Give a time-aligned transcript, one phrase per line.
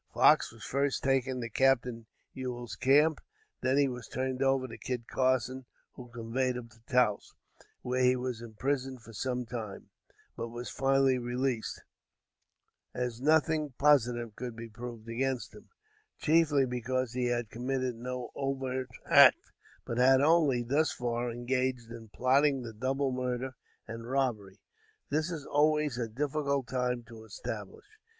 [0.15, 3.21] Fox was first taken to Captain Ewell's camp,
[3.61, 7.35] then he was turned over to Kit Carson, who conveyed him to Taos,
[7.83, 9.91] where he was imprisoned for some time;
[10.35, 11.83] but was finally released,
[12.95, 15.69] as nothing positive could be proved against him,
[16.17, 19.51] chiefly because he had committed no overt act,
[19.85, 23.53] but had only, thus far, engaged in plotting the double murder
[23.87, 24.59] and robbery.
[25.09, 27.85] This is always a difficult crime to establish.